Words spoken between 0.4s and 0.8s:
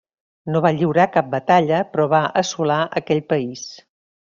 No va